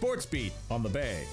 [0.00, 1.26] Sports Beat on the Bay.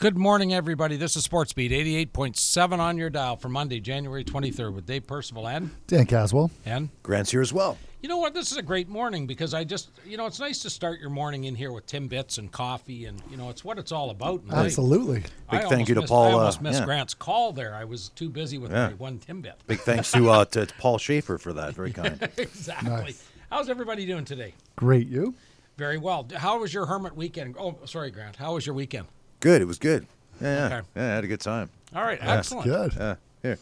[0.00, 0.96] Good morning, everybody.
[0.96, 5.46] This is Sports Beat 88.7 on your dial for Monday, January 23rd with Dave Percival
[5.46, 6.50] and, Dan Caswell.
[6.64, 7.76] and Grant's here as well.
[8.00, 8.32] you know what?
[8.32, 11.10] This is a great morning because I just, you know, it's nice to start your
[11.10, 14.40] morning in here with Timbits and coffee and, you know, it's what it's all about.
[14.44, 15.22] And Absolutely.
[15.50, 16.86] I Big thank you to missed- Paul, I uh, almost missed yeah.
[16.86, 17.74] Grant's call there.
[17.74, 18.86] I was too busy with Yeah.
[18.88, 19.52] my one Timbit.
[19.66, 21.74] Big thanks to uh, to Paul Schaefer for that.
[21.74, 22.26] Very kind.
[22.38, 22.88] exactly.
[22.88, 23.28] Nice.
[23.50, 24.54] How's everybody doing today?
[24.76, 25.08] Great.
[25.08, 25.34] You?
[25.76, 26.26] Very well.
[26.36, 27.56] How was your hermit weekend?
[27.58, 28.36] Oh, sorry, Grant.
[28.36, 29.06] How was your weekend?
[29.40, 29.62] Good.
[29.62, 30.06] It was good.
[30.40, 30.66] Yeah, yeah.
[30.66, 30.86] Okay.
[30.96, 31.02] yeah.
[31.02, 31.70] I had a good time.
[31.94, 32.66] All right, excellent.
[32.66, 32.94] Good.
[32.94, 33.16] Yeah.
[33.42, 33.58] Here.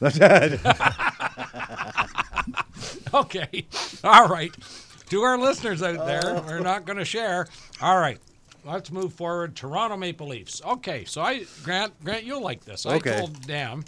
[3.12, 3.66] Okay.
[4.04, 4.54] All right.
[5.08, 6.44] To our listeners out there, oh.
[6.46, 7.48] we're not going to share.
[7.82, 8.18] All right.
[8.64, 9.56] Let's move forward.
[9.56, 10.62] Toronto Maple Leafs.
[10.64, 11.04] Okay.
[11.06, 12.86] So I Grant Grant, you'll like this.
[12.86, 13.14] Okay.
[13.14, 13.84] I told Dan.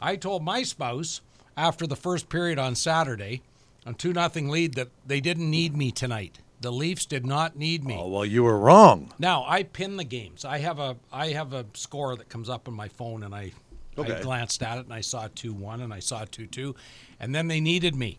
[0.00, 1.22] I told my spouse
[1.56, 3.42] after the first period on Saturday,
[3.86, 6.38] on two nothing lead, that they didn't need me tonight.
[6.60, 7.96] The Leafs did not need me.
[7.98, 9.12] Oh well, you were wrong.
[9.18, 10.44] Now I pin the games.
[10.44, 13.52] I have a I have a score that comes up on my phone, and I
[13.96, 16.74] I glanced at it and I saw two one and I saw two two,
[17.20, 18.18] and then they needed me.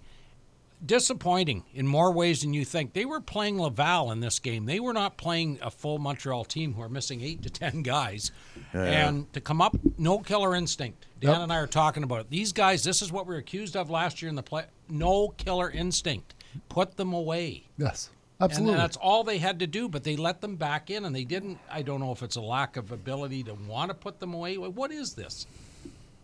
[0.86, 2.94] Disappointing in more ways than you think.
[2.94, 4.66] They were playing Laval in this game.
[4.66, 8.32] They were not playing a full Montreal team who are missing eight to ten guys,
[8.72, 11.06] and to come up no killer instinct.
[11.20, 12.30] Dan and I are talking about it.
[12.30, 12.84] These guys.
[12.86, 14.64] This is what we are accused of last year in the play.
[14.88, 16.34] No killer instinct.
[16.70, 17.66] Put them away.
[17.78, 18.10] Yes.
[18.40, 18.78] And Absolutely.
[18.78, 21.60] that's all they had to do, but they let them back in and they didn't.
[21.70, 24.58] I don't know if it's a lack of ability to want to put them away.
[24.58, 25.46] What is this?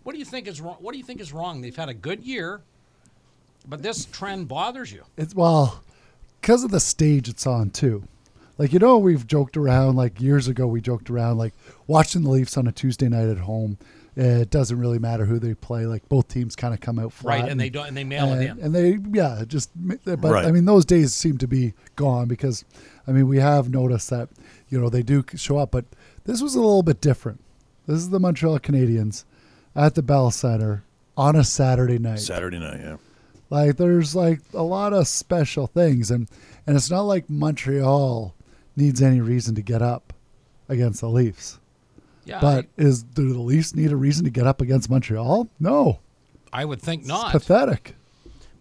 [0.04, 0.78] What do you think is wrong?
[0.80, 1.60] What do you think is wrong?
[1.60, 2.62] They've had a good year,
[3.68, 5.04] but this trend bothers you.
[5.18, 5.84] It's well,
[6.40, 8.08] because of the stage it's on too.
[8.58, 9.98] Like you know, we've joked around.
[9.98, 11.54] Like years ago, we joked around like
[11.86, 13.78] watching the Leafs on a Tuesday night at home.
[14.18, 15.86] It doesn't really matter who they play.
[15.86, 18.32] Like both teams kind of come out flat, Right, and they don't- and they mail
[18.34, 18.66] it and, in.
[18.66, 19.70] And they, yeah, just.
[20.06, 20.46] But Right.
[20.46, 22.64] I mean, those days seem to be gone because,
[23.08, 24.30] I mean, we have noticed that
[24.70, 25.84] you know they do show up, but
[26.24, 27.42] this was a little bit different.
[27.88, 29.26] This is the Montreal Canadiens
[29.76, 30.84] at the Bell Center
[31.18, 32.20] on a Saturday night.
[32.20, 32.80] Saturday night.
[32.82, 32.98] Yeah.
[33.50, 36.28] Like there's like a lot of special things and
[36.66, 38.34] and it's not like Montreal
[38.76, 40.14] needs any reason to get up
[40.68, 41.60] against the Leafs.
[42.26, 45.48] Yeah, But is do the Leafs need a reason to get up against Montreal?
[45.60, 46.00] No.
[46.52, 47.32] I, I would think It's not.
[47.32, 47.96] pathetic.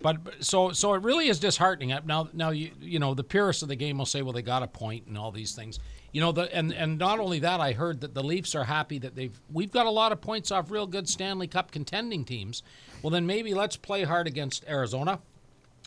[0.03, 1.97] But so so it really is disheartening.
[2.05, 4.63] Now now you you know the purists of the game will say, well, they got
[4.63, 5.79] a point and all these things.
[6.13, 8.99] You know the and and not only that, I heard that the Leafs are happy
[8.99, 12.63] that they've we've got a lot of points off real good Stanley Cup contending teams.
[13.03, 15.21] Well, then maybe let's play hard against Arizona,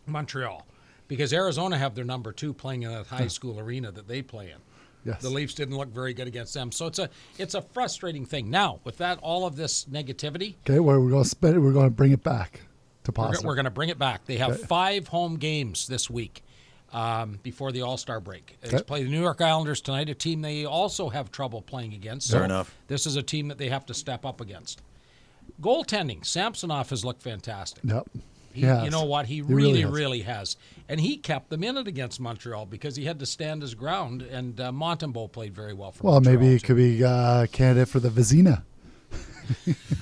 [0.07, 0.65] Montreal,
[1.07, 4.45] because Arizona have their number two playing in that high school arena that they play
[4.49, 4.57] in.
[5.07, 5.21] Yes.
[5.21, 7.09] The Leafs didn't look very good against them, so it's a
[7.39, 8.49] it's a frustrating thing.
[8.49, 11.71] Now with that, all of this negativity, Okay, where we're going to spend it, we're
[11.71, 12.61] going to bring it back
[13.05, 13.45] to we're, positive.
[13.45, 14.25] we're going to bring it back.
[14.25, 14.63] They have Okay.
[14.67, 16.43] five home games this week
[16.91, 18.57] um, before the All Star break.
[18.61, 22.29] They play the New York Islanders tonight, a team they also have trouble playing against.
[22.31, 22.75] Fair So enough.
[22.87, 24.81] This is a team that they have to step up against.
[25.61, 27.83] Goaltending, Samsonov has looked fantastic.
[27.85, 28.07] Yep.
[28.57, 28.83] He, has.
[28.83, 29.25] You know what?
[29.27, 30.37] He, He really, really really, has.
[30.37, 30.57] has.
[30.89, 34.21] And he kept them in it against Montreal because he had to stand his ground.
[34.21, 36.39] And uh, Montembeault played very well for Well, Montreal.
[36.39, 38.63] maybe he could be uh, candidate for the Vezina.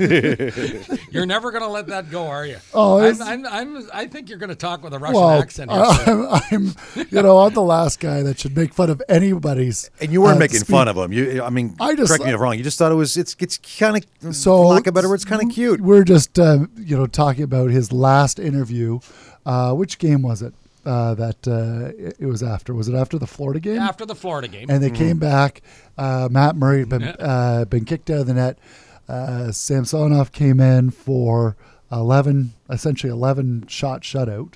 [1.12, 2.58] You're never going to let that go, are you?
[2.74, 5.72] Oh, I'm, I'm, I'm, I think you're going to talk with a Russian Well, accent
[5.72, 5.86] here.
[6.06, 6.28] soon.
[6.30, 9.90] I'm, I'm, you know, I'm the last guy that should make fun of anybody's.
[10.02, 10.70] And you weren't uh, making speech.
[10.70, 11.12] fun of him.
[11.14, 12.58] You, I mean, I just- correct me if I'm wrong.
[12.58, 15.16] You just thought it was it's it's kind of So, for lack of better word,
[15.16, 15.82] it's kind of cute.
[15.82, 19.00] We're just, uh, you know, talking about his last interview.
[19.46, 20.54] Uh, which game was it?
[20.86, 22.74] Uh, that uh, it, it was after.
[22.74, 23.80] Was it after the Florida game?
[23.80, 24.70] After the Florida game.
[24.70, 24.96] and they Mm-hmm.
[24.96, 25.62] came back.
[25.98, 27.10] Uh, Matt Murray had been Yeah.
[27.20, 28.60] uh, been kicked out of the net.
[29.08, 31.56] Uh, Samsonov came in for
[31.92, 34.56] eleven, essentially eleven shot shutout,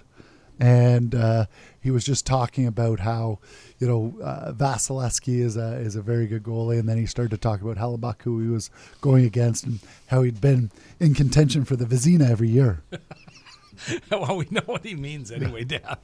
[0.60, 1.46] and uh,
[1.80, 3.40] he was just talking about how
[3.80, 7.31] you know uh, Vasilevskiy is a is a very good goalie, and then he started
[7.31, 8.69] to talk about Hellebuyck, who he was
[9.01, 12.81] going against, and how he'd been in contention for the Vezina every year.
[14.12, 15.98] well, we know what he means anyway, Dan.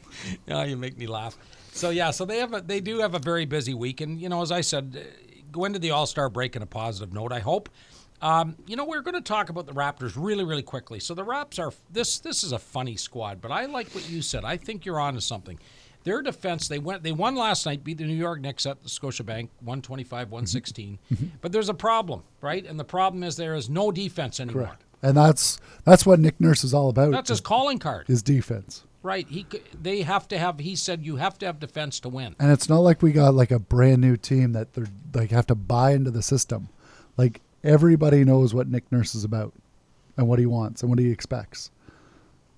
[0.48, 1.38] Now you make me laugh.
[1.72, 4.30] So yeah, so they have a, they do have a very busy week, and you
[4.30, 7.32] know, as I said, uh, go into the All Star break in a positive note.
[7.32, 7.70] I hope.
[8.25, 11.00] Um, you know, we're going to talk about the Raptors really, really quickly.
[11.00, 12.18] So the Raps are this.
[12.19, 14.44] This is a funny squad, but I like what you said.
[14.44, 15.60] I think you're on to something.
[16.06, 18.89] Their defense, they went, they won last night, beat the New York Knicks at the
[18.89, 21.00] Scotiabank, 125, 116.
[21.42, 22.66] But there's a problem, right?
[22.66, 24.66] And the problem is there is no defense anymore.
[24.66, 24.83] Correct.
[25.01, 27.12] And that's that's what Nick Nurse is all about.
[27.12, 28.86] That's his calling card, his defense.
[29.04, 29.27] right?
[29.30, 29.45] He,
[29.80, 30.57] they have to have.
[30.60, 32.36] He said you have to have defense to win.
[32.39, 35.45] And it's not like we got like a brand new team that they're like have
[35.48, 36.69] to buy into the system.
[37.18, 39.54] Like everybody knows what Nick Nurse is about
[40.18, 41.72] and what he wants and what he expects.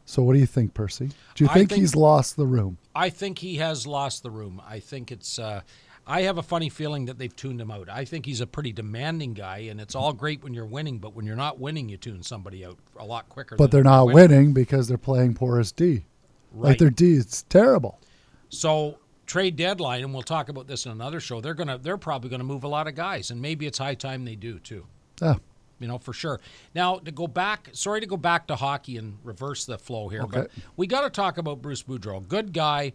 [0.06, 1.09] So what do you think, Percy?
[1.36, 2.77] Do you think, think- he's lost the room?
[2.95, 4.62] I think he has lost the room.
[4.65, 5.38] I think it's.
[5.38, 5.62] Uh,
[6.09, 7.89] I have a funny feeling that they've tuned him out.
[7.89, 11.13] I think he's a pretty demanding guy, and it's all great when you're winning, but
[11.13, 13.57] when you're not winning, you tune somebody out a lot quicker.
[13.57, 14.30] But they're not winning.
[14.30, 16.06] winning because they're playing porous D.
[16.53, 18.00] Like their D is terrible.
[18.48, 21.42] So trade deadline, and we'll talk about this in another show.
[21.42, 21.77] They're gonna.
[21.77, 24.60] They're probably gonna move a lot of guys, and maybe it's high time they do
[24.60, 24.88] too.
[25.21, 25.35] Yeah.
[25.79, 26.39] You know, for sure.
[26.73, 30.25] Now to go back, sorry to go back to hockey and reverse the flow here,
[30.25, 32.27] but we got to talk about Bruce Boudreau.
[32.27, 32.93] Good guy,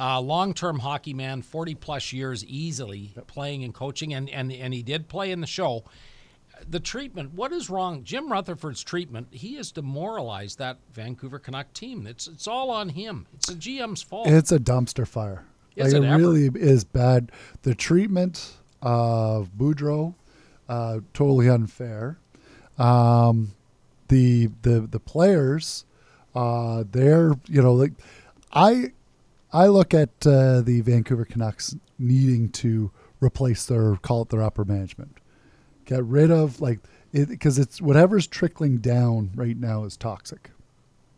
[0.00, 4.82] uh, long-term hockey man, forty plus years easily playing and coaching, and and and he
[4.82, 5.84] did play in the show.
[6.66, 8.04] The treatment, what is wrong?
[8.04, 12.06] Jim Rutherford's treatment, he has demoralized that Vancouver Canuck team.
[12.06, 13.26] It's it's all on him.
[13.34, 14.28] It's the GM's fault.
[14.28, 15.44] It's a dumpster fire.
[15.76, 17.32] Is like it it really is bad.
[17.62, 20.14] The treatment of Boudreau,
[20.68, 22.18] uh, totally unfair.
[22.78, 23.52] Um,
[24.08, 25.84] the the the players,
[26.34, 27.92] uh, they're you know like
[28.52, 28.92] I
[29.52, 32.90] I look at uh, the Vancouver Canucks needing to
[33.20, 35.18] replace their call it their upper management,
[35.84, 36.80] get rid of like
[37.12, 40.50] it because it's whatever's trickling down right now is toxic.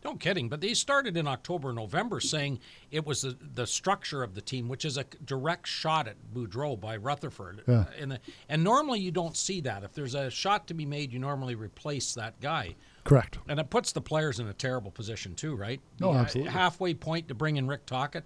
[0.07, 2.59] No kidding, but they started in October, November, saying
[2.91, 6.79] it was the, the structure of the team, which is a direct shot at Boudreau
[6.79, 7.61] by Rutherford.
[7.67, 7.79] Yeah.
[7.79, 9.83] Uh, and, the, and normally you don't see that.
[9.83, 12.75] If there's a shot to be made, you normally replace that guy.
[13.03, 13.37] Correct.
[13.49, 15.81] And it puts the players in a terrible position too, right?
[15.99, 16.53] No, The, uh, absolutely.
[16.53, 18.23] Halfway point to bring in Rick Tocchet.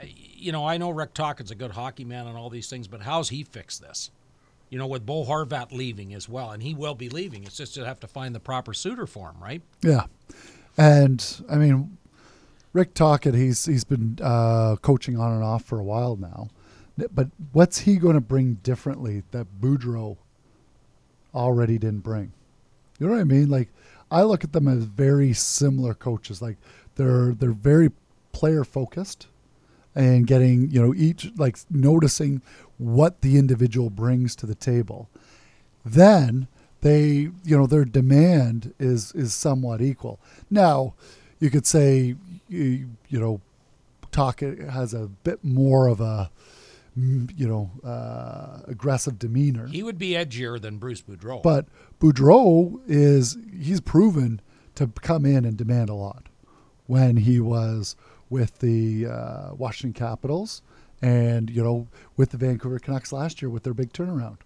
[0.00, 2.88] Uh, You know, I know Rick Tocchet's a good hockey man and all these things,
[2.88, 4.10] but how's he fixed this?
[4.70, 7.44] You know, with Bo Horvat leaving as well, and he will be leaving.
[7.44, 9.60] It's just to have to find the proper suitor for him, right?
[9.82, 10.04] Yeah,
[10.78, 11.98] and I mean,
[12.72, 16.48] Rick Tocchet, he's he's been uh, coaching on and off for a while now,
[17.12, 20.16] but what's he going to bring differently that Boudreau
[21.34, 22.32] already didn't bring?
[22.98, 23.50] You know what I mean?
[23.50, 23.68] Like,
[24.10, 26.40] I look at them as very similar coaches.
[26.40, 26.56] Like,
[26.94, 27.90] they're they're very
[28.32, 29.26] player focused,
[29.94, 32.40] and getting you know each like noticing
[32.78, 35.08] what the individual brings to the table
[35.84, 36.46] then
[36.80, 40.20] they you know their demand is is somewhat equal
[40.50, 40.94] now
[41.40, 42.14] you could say
[42.48, 43.40] you, you know
[44.10, 46.30] talk has a bit more of a
[46.96, 51.42] you know uh, aggressive demeanor He would be edgier than Bruce Boudreau.
[51.42, 51.66] but
[52.00, 54.40] Boudreau is he's proven
[54.74, 56.28] to come in and demand a lot
[56.86, 57.94] when he was
[58.30, 60.62] with the uh, Washington Capitals
[61.00, 61.86] and you know
[62.16, 64.38] with the Vancouver Canucks last year with their big turnaround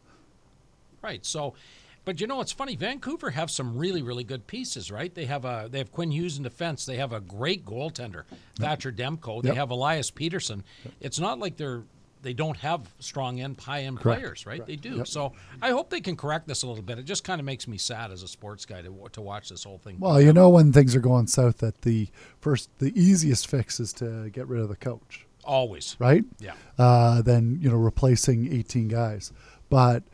[1.02, 1.24] right.
[1.26, 1.54] So,
[2.04, 2.76] but you know, it's funny.
[2.76, 5.14] Vancouver have some really, really good pieces, right?
[5.14, 6.84] They have a they have Quinn Hughes in defense.
[6.86, 8.24] They have a great goaltender,
[8.58, 9.42] Thatcher Demko.
[9.42, 9.56] They Yep.
[9.56, 10.62] have Elias Pettersson.
[11.00, 11.82] It's not like they're
[12.22, 14.20] they don't have strong end high end Correct.
[14.20, 14.64] players, right?
[14.64, 14.98] They do.
[14.98, 15.08] Yep.
[15.08, 16.98] So I hope they can correct this a little bit.
[17.00, 19.64] It just kind of makes me sad as a sports guy to to watch this
[19.64, 19.96] whole thing.
[19.98, 22.08] Well, you know when things are going south that the
[22.40, 25.96] first the easiest fix is to get rid of the coach, always.
[25.98, 26.24] right?
[26.38, 26.54] Yeah.
[26.78, 29.32] Uh, then you know replacing 18 guys.
[29.68, 30.04] But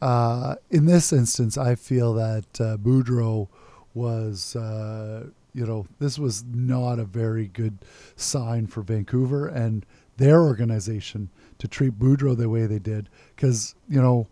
[0.00, 3.48] uh, in this instance, I feel that uh, Boudreau
[3.94, 7.78] was uh, you know this was not a very good
[8.16, 9.84] sign for Vancouver and
[10.16, 11.28] their organization
[11.58, 14.28] to treat Boudreau the way they did because you know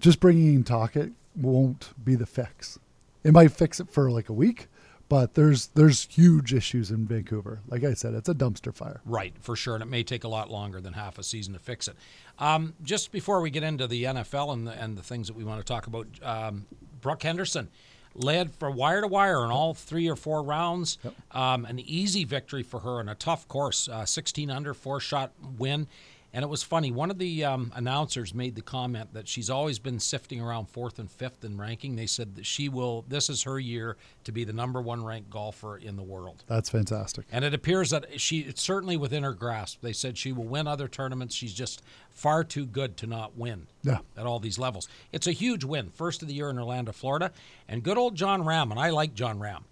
[0.00, 2.78] just bringing in Tocchet won't be the fix.
[3.24, 4.68] It might fix it for like a week,
[5.12, 7.60] but there's there's huge issues in Vancouver.
[7.68, 9.02] Like I said, it's a dumpster fire.
[9.04, 11.58] Right, for sure, and it may take a lot longer than half a season to
[11.58, 11.96] fix it.
[12.38, 15.44] Um, just before we get into the NFL and the, and the things that we
[15.44, 16.64] want to talk about, um,
[17.02, 17.68] Brooke Henderson
[18.14, 20.96] led for wire to wire in all three or four rounds.
[21.30, 25.32] Um, an easy victory for her in a tough course, uh, 16 under, four shot
[25.58, 25.88] win.
[26.34, 26.90] And it was funny.
[26.90, 30.98] One of the um, announcers made the comment that she's always been sifting around fourth
[30.98, 31.94] and fifth in ranking.
[31.96, 33.04] They said that she will.
[33.06, 36.42] This is her year to be the number one ranked golfer in the world.
[36.46, 37.26] That's fantastic.
[37.30, 39.82] And it appears that she it's certainly within her grasp.
[39.82, 41.34] They said she will win other tournaments.
[41.34, 43.98] She's just far too good to not win Yeah.
[44.16, 44.88] at all these levels.
[45.12, 47.30] It's a huge win, first of the year in Orlando, Florida,
[47.68, 48.70] and good old Jon Rahm.
[48.70, 49.64] And I like Jon Rahm,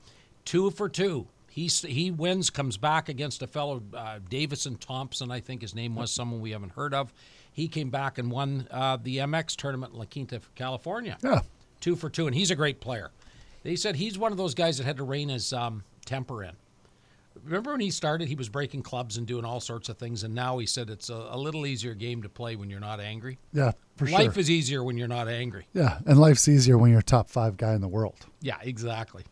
[0.44, 1.26] two for two.
[1.52, 5.94] He he wins, comes back against a fellow uh, Davison Thompson, I think his name
[5.96, 7.12] was, someone we haven't heard of.
[7.52, 11.40] He came back and won uh, the AmEx tournament in La Quinta, California Yeah.
[11.80, 13.10] two for two, and he's a great player.
[13.64, 16.52] They said he's one of those guys that had to rein his um, temper in.
[17.44, 20.32] remember when he started, he was breaking clubs and doing all sorts of things, and
[20.34, 23.38] now he said it's a, a little easier game to play when you're not angry.
[23.52, 24.40] Yeah, for Life sure.
[24.40, 25.66] is easier when you're not angry.
[25.74, 28.26] yeah, and life's easier when you're a top five guy in the world.
[28.40, 29.24] Yeah, exactly.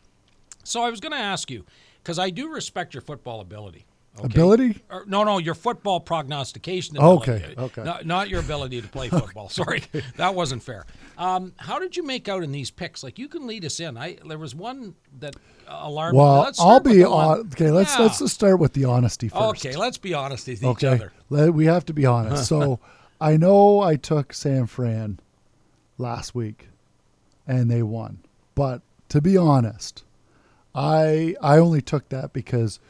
[0.64, 1.64] So I was going to ask you
[2.08, 3.84] because I do respect your football ability.
[4.16, 4.24] okay?
[4.24, 4.80] Ability?
[4.88, 6.96] Or, no, no, your football prognostication.
[6.96, 7.58] Okay, ability.
[7.58, 7.84] okay.
[7.84, 9.50] Not, not your ability to play football.
[9.50, 9.82] Sorry,
[10.16, 10.86] that wasn't fair.
[11.18, 13.04] Um, how did you make out in these picks?
[13.04, 13.98] Like you can lead us in.
[13.98, 15.36] I there was one that
[15.68, 16.18] uh, alarmed me.
[16.20, 17.40] Well, I'll be on.
[17.52, 18.04] Okay, let's Yeah.
[18.04, 19.66] let's just start with the honesty first.
[19.66, 21.12] Okay, let's be honest with each Okay, other.
[21.28, 22.46] Let- we have to be honest.
[22.46, 22.80] so,
[23.20, 25.20] I know I took San Fran
[25.98, 26.68] last week,
[27.46, 28.20] and they won.
[28.54, 30.04] But to be honest,
[30.74, 32.80] I I only took that because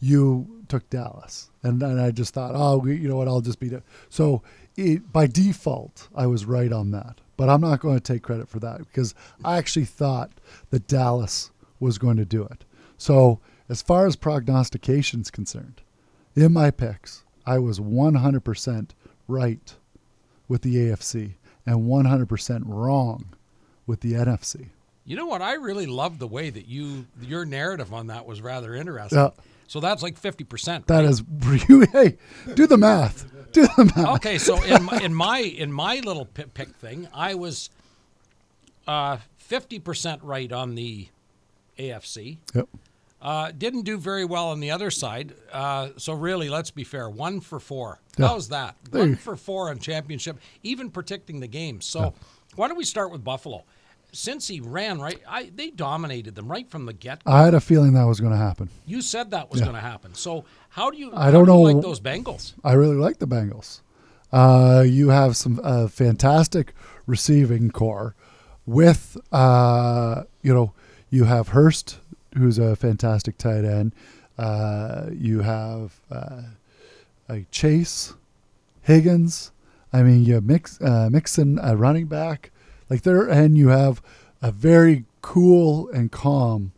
[0.00, 3.72] you took Dallas, and and I just thought, oh, you know what, I'll just beat
[3.72, 3.82] it.
[4.08, 4.42] So
[4.76, 7.20] it, by default, I was right on that.
[7.36, 9.14] But I'm not going to take credit for that because
[9.44, 10.32] I actually thought
[10.70, 12.64] that Dallas was going to do it.
[12.96, 15.80] So as far as prognostication is concerned,
[16.34, 18.90] in my picks, I was 100%
[19.28, 19.74] right
[20.48, 23.26] with the AFC and 100% wrong
[23.86, 24.70] with the NFC.
[25.08, 25.40] You know what?
[25.40, 29.18] I really love the way that you your narrative on that was rather interesting.
[29.18, 29.30] Yeah.
[29.66, 30.86] So that's like fifty percent.
[30.86, 31.22] That is,
[31.68, 32.18] you, hey,
[32.54, 33.24] do the math.
[33.52, 34.16] Do the math.
[34.16, 37.70] okay, so in my, in my in my little pick, thing, I was
[38.86, 41.08] uh, fifty percent right on the
[41.78, 42.36] AFC.
[42.54, 42.68] Yep.
[43.20, 45.32] Uh, didn't do very well on the other side.
[45.50, 47.08] Uh, so really, let's be fair.
[47.08, 47.98] One for four.
[48.18, 48.28] Yeah.
[48.28, 48.76] How's that?
[48.90, 51.86] There One you- for four on championship, even predicting the games.
[51.86, 52.12] So
[52.56, 53.64] why don't we start with Buffalo?
[54.12, 57.20] Since he ran right, I, they dominated them right from the get.
[57.26, 58.70] I had a feeling that was going to happen.
[58.86, 59.66] You said that was Yeah.
[59.66, 60.14] going to happen.
[60.14, 61.12] So how do you?
[61.14, 62.54] I don't do you know- like those Bengals.
[62.64, 63.80] I really like the Bengals.
[64.32, 66.74] Uh, you have some uh, fantastic
[67.06, 68.14] receiving corps
[68.66, 70.72] with, uh, you know,
[71.10, 71.98] you have Hurst,
[72.36, 73.94] who's a fantastic tight end.
[74.36, 76.42] Uh, you have uh,
[77.28, 78.14] a Chase,
[78.82, 79.52] Higgins.
[79.92, 82.50] I mean, you have Mix, uh, Mixon, a running back.
[82.90, 84.00] Like there, and you have
[84.40, 86.72] a very cool and calm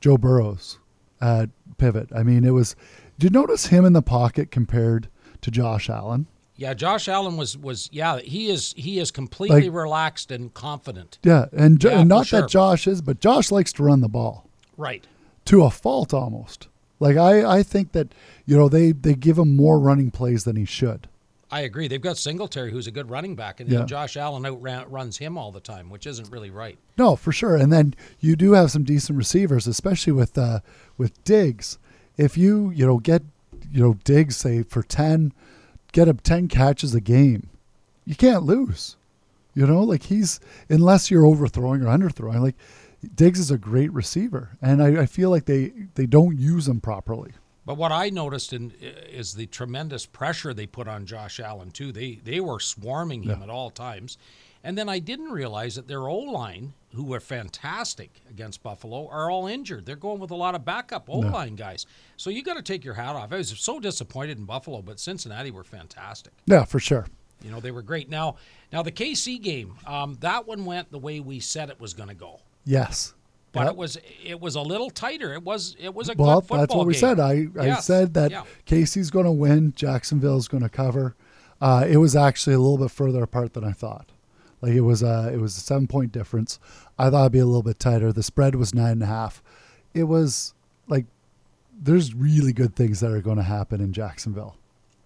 [0.00, 0.78] Joe Burrows
[1.20, 2.10] at pivot.
[2.14, 2.76] I mean, it was.
[3.18, 5.08] Did you notice him in the pocket compared
[5.42, 6.26] to Josh Allen?
[6.56, 11.18] Yeah, Josh Allen was was yeah he is he is completely Like- relaxed and confident.
[11.22, 12.42] Yeah, and, Yeah, and not sure.
[12.42, 15.04] that Josh is, but Josh likes to run the ball Right.
[15.46, 16.68] to a fault almost.
[17.00, 18.14] Like I, I think that
[18.46, 21.08] you know they they give him more running plays than he should.
[21.52, 21.86] I agree.
[21.86, 23.80] They've got Singletary, who's a good running back, and Yeah.
[23.80, 26.78] then Josh Allen outruns him all the time, which isn't really right.
[26.96, 27.56] No, for sure.
[27.56, 30.60] And then you do have some decent receivers, especially with uh,
[30.96, 31.78] with Diggs.
[32.16, 33.22] If you you know get
[33.70, 35.32] you know Diggs say for ten,
[35.92, 37.48] get him ten catches a game,
[38.06, 38.96] you can't lose.
[39.54, 40.40] You know, like he's
[40.70, 42.40] unless you're overthrowing or underthrowing.
[42.40, 42.56] Like
[43.14, 46.80] Diggs is a great receiver, and I, I feel like they they don't use him
[46.80, 47.32] properly.
[47.64, 51.92] But what I noticed in, is the tremendous pressure they put on Josh Allen too.
[51.92, 54.18] They they were swarming him at all times,
[54.64, 59.30] and then I didn't realize that their O line, who were fantastic against Buffalo, are
[59.30, 59.86] all injured.
[59.86, 61.86] They're going with a lot of backup O line guys.
[62.16, 63.32] So you got to take your hat off.
[63.32, 66.32] I was so disappointed in Buffalo, but Cincinnati were fantastic.
[66.46, 67.06] Yeah, for sure.
[67.42, 68.08] You know they were great.
[68.08, 68.36] Now
[68.72, 72.08] now the KC game, um, that one went the way we said it was going
[72.08, 72.40] to go.
[72.64, 73.14] Yes.
[73.52, 73.70] But Yep.
[73.70, 75.34] it was it was a little tighter.
[75.34, 77.00] It was it was a well, good football that's what we game.
[77.00, 77.20] said.
[77.20, 78.44] I, I said that yeah.
[78.66, 81.14] KC's going to win, Jacksonville's going to cover.
[81.60, 84.10] Uh, it was actually a little bit further apart than I thought.
[84.62, 86.58] Like it was a it was a seven point difference.
[86.98, 88.12] I thought it'd be a little bit tighter.
[88.12, 89.42] The spread was nine and a half.
[89.92, 90.54] It was
[90.88, 91.04] like
[91.78, 94.56] there's really good things that are going to happen in Jacksonville.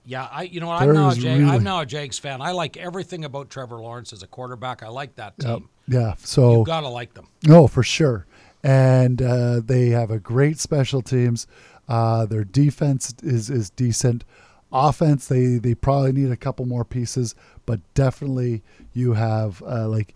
[0.04, 1.44] Yeah, I you know what, I'm now a Jag, really...
[1.50, 2.40] I'm now a Jags fan.
[2.40, 4.82] I like everything about Trevor Lawrence as a quarterback.
[4.84, 5.58] I like that Yep.
[5.58, 5.68] team.
[5.88, 6.14] Yeah.
[6.18, 7.26] So You got to like them.
[7.44, 8.26] No, for sure.
[8.66, 11.46] And uh, they have a great special teams.
[11.88, 14.24] Uh, their defense is is decent.
[14.72, 20.14] Offense, they they probably need a couple more pieces, but definitely you have uh, like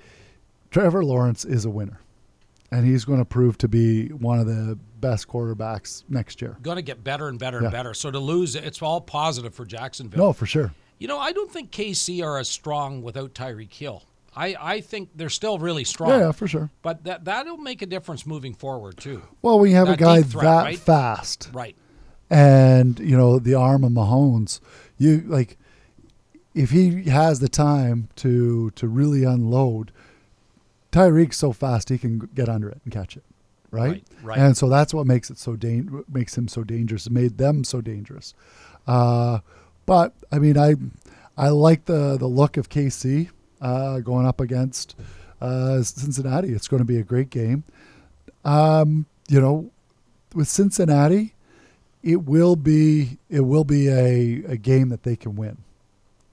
[0.72, 2.00] Trevor Lawrence is a winner,
[2.72, 6.56] and he's going to prove to be one of the best quarterbacks next year.
[6.60, 7.66] Going to get better and better Yeah.
[7.66, 7.94] and better.
[7.94, 10.18] So to lose, it's all positive for Jacksonville.
[10.26, 10.72] No, for sure.
[10.98, 14.02] You know, I don't think KC are as strong without Tyreek Hill.
[14.36, 16.10] I, I think they're still really strong.
[16.10, 16.70] Yeah, yeah, for sure.
[16.82, 19.22] But that that'll make a difference moving forward too.
[19.42, 20.78] Well, we you have a guy threat, that right?
[20.78, 21.74] fast, Right.
[22.28, 24.60] and you know the arm of Mahomes,
[24.98, 25.58] you like
[26.54, 29.90] if he has the time to to really unload,
[30.92, 33.24] Tyreek's so fast he can get under it and catch it,
[33.70, 33.90] right?
[33.90, 34.38] Right, right.
[34.38, 37.08] And so that's what makes it so dan- makes him so dangerous.
[37.10, 38.34] Made them so dangerous.
[38.86, 39.40] Uh,
[39.86, 40.74] but I mean, I
[41.36, 43.30] I like the the look of KC
[43.60, 44.96] uh, going up against
[45.40, 46.48] uh, Cincinnati.
[46.48, 47.64] It's going to be a great game.
[48.44, 49.70] Um, you know,
[50.34, 51.34] with Cincinnati,
[52.02, 55.58] it will be it will be a, a game that they can win.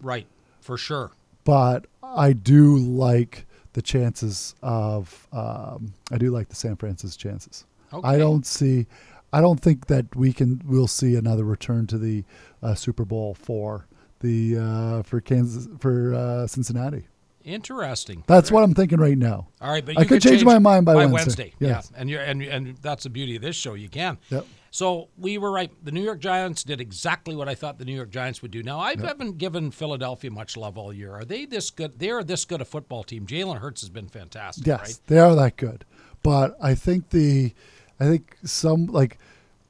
[0.01, 0.27] Right,
[0.61, 1.11] for sure.
[1.43, 7.65] But I do like the chances of um, I do like the San Francisco chances.
[7.93, 8.07] Okay.
[8.07, 8.87] I don't see
[9.33, 12.23] I don't think that we can we'll see another return to the
[12.63, 13.87] uh, Super Bowl for
[14.19, 17.05] the uh, for Kansas for uh, Cincinnati.
[17.47, 18.23] Interesting.
[18.27, 19.47] That's what I'm thinking right now.
[19.61, 21.53] All right, but I you could can change my mind by Wednesday.
[21.59, 21.91] Yeah, Yes.
[21.95, 23.73] and you're and and that's the beauty of this show.
[23.73, 24.17] You can.
[24.29, 24.45] Yep.
[24.69, 25.71] So we were right.
[25.83, 28.61] The New York Giants did exactly what I thought the New York Giants would do.
[28.63, 31.13] Now I haven't given Philadelphia much love all year.
[31.13, 31.97] Are they this good?
[31.99, 33.25] They are this good a football team.
[33.25, 34.67] Jalen Hurts has been fantastic.
[34.67, 34.99] Yes, Right?
[35.07, 35.85] they are that good.
[36.21, 37.53] But I think the
[37.99, 39.17] I think some like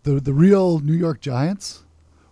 [0.01, 1.83] the the real New York Giants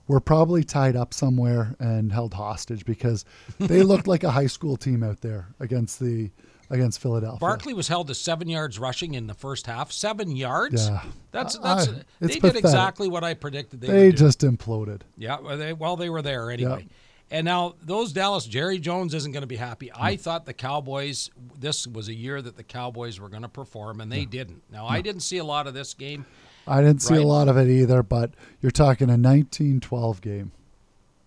[0.08, 3.26] were probably tied up somewhere and held hostage because
[3.60, 6.32] they looked like a high school team out there against the
[6.70, 7.40] against Philadelphia.
[7.40, 9.92] Barkley was held to seven yards rushing in the first half.
[9.92, 10.88] Seven yards.
[10.88, 11.04] Yeah.
[11.32, 11.90] That's that's.
[11.90, 12.64] I- they did pathetic.
[12.64, 15.02] exactly what I predicted they, they just imploded.
[15.18, 16.88] Yeah, well, they, well, they were there anyway.
[17.32, 19.92] And now those Dallas, Jerry Jones isn't going to be happy.
[19.92, 20.22] I hmm.
[20.22, 24.12] thought the Cowboys, this was a year that the Cowboys were going to perform, and
[24.12, 24.62] they didn't.
[24.72, 26.26] Now, I didn't see a lot of this game.
[26.68, 27.24] I didn't see Right.
[27.24, 28.32] a lot of it either, but
[28.62, 30.52] you're talking a 19-12 game.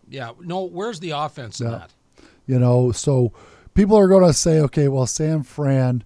[0.08, 1.78] Yeah, no, where's the offense in Yeah.
[1.78, 1.94] that?
[2.46, 3.32] You know, so
[3.74, 6.02] people are going to say, okay, well, San Fran,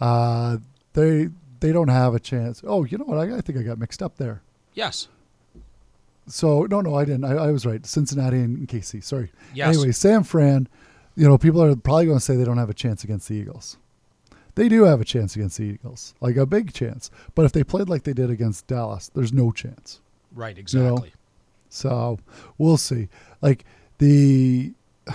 [0.00, 0.58] uh,
[0.92, 1.28] they
[1.60, 2.62] they don't have a chance.
[2.66, 3.16] Oh, you know what?
[3.18, 4.42] I, I think I got mixed up there.
[4.74, 5.08] Yes.
[6.26, 7.24] So no, no, I didn't.
[7.24, 7.84] I, I was right.
[7.86, 9.02] Cincinnati and KC.
[9.02, 9.30] Sorry.
[9.54, 9.68] Yes.
[9.76, 10.68] Anyway, San Fran.
[11.16, 13.36] You know, people are probably going to say they don't have a chance against the
[13.36, 13.76] Eagles.
[14.54, 17.10] They do have a chance against the Eagles, like a big chance.
[17.34, 20.00] But if they played like they did against Dallas, there's no chance.
[20.32, 21.12] Right, know, exactly.
[21.68, 22.18] So
[22.58, 23.08] we'll see.
[23.42, 23.64] Like
[23.98, 24.74] the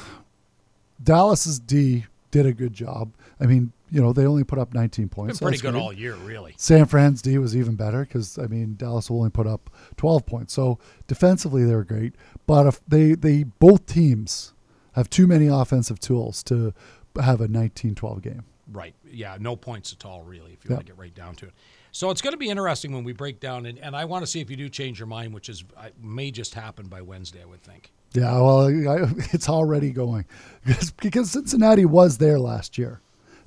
[1.03, 3.13] Dallas's D did a good job.
[3.39, 5.39] I mean, you know, they only put up 19 Been points.
[5.39, 6.53] pretty That's good all year, really.
[6.58, 10.53] San Fran's D was even better because I mean Dallas only put up 12 points.
[10.53, 12.13] So defensively they were great,
[12.46, 14.53] but if they they both teams
[14.93, 16.73] have too many offensive tools to
[17.21, 18.43] have a 19-12 game.
[18.71, 18.93] Right.
[19.10, 20.75] Yeah, no points at all, really, if you Yeah.
[20.75, 21.53] want to get right down to it.
[21.91, 24.27] So it's going to be interesting when we break down, and, and I want to
[24.27, 27.41] see if you do change your mind, which is I, may just happen by Wednesday,
[27.41, 27.91] I would think.
[28.13, 30.25] Yeah, well, I, it's already going
[30.65, 33.01] because, because Cincinnati was there last year.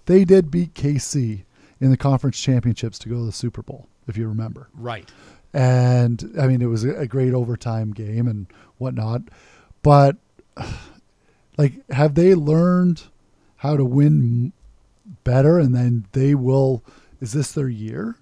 [0.06, 1.44] They did beat KC
[1.80, 4.68] in the conference championships to go to the Super Bowl, if you remember.
[4.74, 5.08] Right.
[5.54, 8.46] and I mean it was a great overtime game and
[8.78, 9.22] whatnot.
[9.82, 10.16] But
[11.58, 13.04] like, have they learned
[13.56, 14.52] how to win
[15.24, 16.85] better, and then they will?
[17.20, 18.16] Is this their year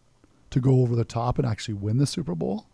[0.50, 2.66] to go over the top and actually win the Super Bowl?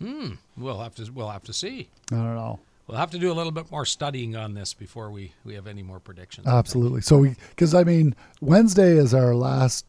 [0.00, 0.32] Hmm.
[0.56, 1.88] We'll have to we'll have to see.
[2.10, 2.60] I don't know.
[2.86, 5.68] We'll have to do a little bit more studying on this before we, we have
[5.68, 6.46] any more predictions.
[6.48, 7.00] Absolutely.
[7.00, 9.86] So we, because I mean, Wednesday is our last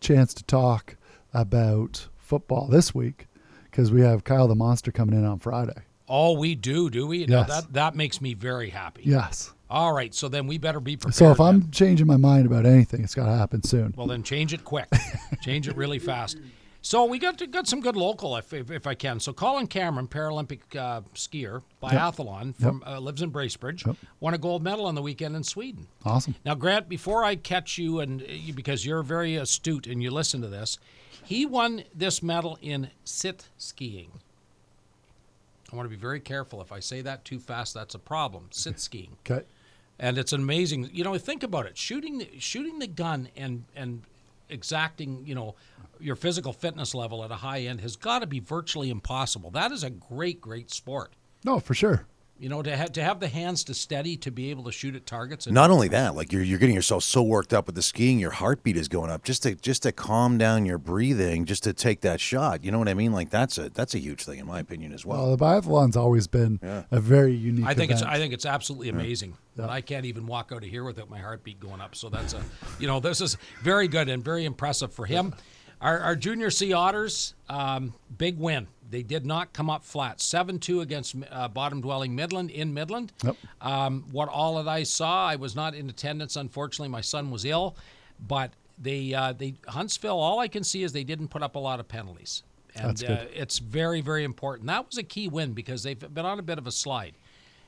[0.00, 0.96] chance to talk
[1.34, 3.26] about football this week,
[3.64, 5.82] because we have Kyle the Monster coming in on Friday.
[6.10, 7.24] Oh, we do, do we?
[7.26, 7.48] Now Yes.
[7.48, 9.02] that that makes me very happy.
[9.04, 9.52] Yes.
[9.70, 11.14] All right, so then we better be prepared.
[11.14, 11.70] So if I'm then.
[11.70, 13.94] changing my mind about anything, it's got to happen soon.
[13.96, 14.88] well, then change it quick.
[15.42, 16.36] change it really fast.
[16.82, 19.20] So we got got some good local, if, if, if I can.
[19.20, 23.96] So Colin Cameron, Paralympic uh, skier, biathlon, from uh, lives in Bracebridge, Yep.
[24.18, 25.86] won a gold medal on the weekend in Sweden.
[26.04, 26.34] Awesome.
[26.44, 30.10] Now, Grant, before I catch you, and uh, you- because you're very astute and you
[30.10, 30.78] listen to this,
[31.22, 34.10] he won this medal in sit skiing.
[35.72, 36.60] I want to be very careful.
[36.60, 38.48] If I say that too fast, that's a problem.
[38.50, 39.44] Sit skiing, Okay.
[39.98, 40.90] and it's amazing.
[40.92, 44.02] You know, think about it: shooting, the, shooting the gun, and and
[44.48, 45.54] exacting, you know,
[46.00, 49.50] your physical fitness level at a high end has got to be virtually impossible.
[49.50, 51.12] That is a great, great sport.
[51.44, 52.06] No, for sure.
[52.40, 54.96] You know, to have to have the hands to steady to be able to shoot
[54.96, 55.46] at targets.
[55.46, 58.18] And, Not only that, like you're you're getting yourself so worked up with the skiing,
[58.18, 61.74] your heartbeat is going up just to just to calm down your breathing, just to
[61.74, 62.64] take that shot.
[62.64, 63.12] You know what I mean?
[63.12, 65.18] Like that's a that's a huge thing in my opinion as well.
[65.26, 66.84] Well, the biathlon's always been Yeah.
[66.90, 67.66] a very unique.
[67.66, 68.00] I think it's.
[68.02, 69.34] I think it's absolutely amazing.
[69.54, 71.94] But I can't even walk out of here without my heartbeat going up.
[71.94, 72.42] So that's a
[72.78, 75.34] you know this is very good and very impressive for him.
[75.82, 78.66] Our, our junior C Otters, um, big win.
[78.90, 80.20] They did not come up flat.
[80.20, 83.12] Seven two against uh, bottom dwelling Midland in Midland.
[83.22, 83.36] Yep.
[83.60, 86.36] Um, what all that I saw, I was not in attendance.
[86.36, 87.76] Unfortunately, my son was ill,
[88.26, 90.18] but they uh, they Huntsville.
[90.18, 92.42] All I can see is they didn't put up a lot of penalties,
[92.74, 93.02] and.
[93.04, 94.66] Uh, it's very very important.
[94.66, 97.14] That was a key win because they've been on a bit of a slide.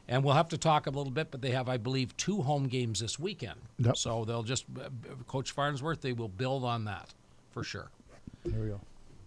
[0.09, 2.67] And we'll have to talk a little bit, but they have, I believe, two home
[2.67, 3.61] games this weekend.
[3.79, 3.97] Yep.
[3.97, 4.89] So they'll just, uh,
[5.29, 7.15] Coach Farnsworth, they will build on that
[7.53, 7.89] for sure.
[8.45, 8.81] There we go.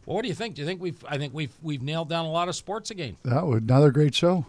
[0.05, 0.55] Well, what do you think?
[0.55, 1.03] Do you think we've?
[1.07, 3.17] I think we've we've nailed down a lot of sports again.
[3.23, 4.45] That was another great show.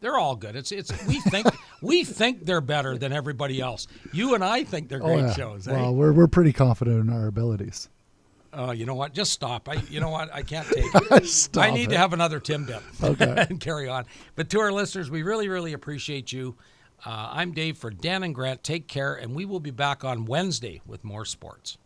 [0.00, 0.54] They're all good.
[0.54, 1.46] It's it's we think
[1.82, 3.88] we think they're better than everybody else.
[4.12, 5.32] You and I think they're great oh yeah.
[5.34, 5.66] shows.
[5.66, 5.72] eh?
[5.72, 7.88] Well, we're we're pretty confident in our abilities.
[8.52, 9.12] Oh, you know what?
[9.12, 9.68] Just stop.
[9.68, 10.32] I, you know what?
[10.32, 11.26] I can't take it.
[11.26, 11.90] Stop I need it.
[11.90, 12.82] to have another Timbit.
[13.02, 13.46] Okay.
[13.50, 14.06] and carry on.
[14.36, 16.56] But to our listeners, we really, really appreciate you.
[17.04, 18.64] Uh, I'm Dave for Dan and Grant.
[18.64, 21.76] Take care, and we will be back on Wednesday with more sports.